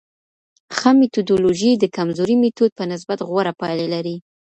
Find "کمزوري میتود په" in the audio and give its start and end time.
1.97-2.83